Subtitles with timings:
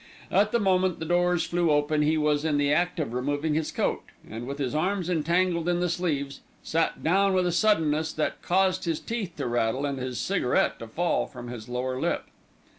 [0.31, 3.71] At the moment the doors flew open he was in the act of removing his
[3.71, 8.41] coat and, with his arms entangled in its sleeves, sat down with a suddenness that
[8.41, 12.23] caused his teeth to rattle and his cigarette to fall from his lower lip.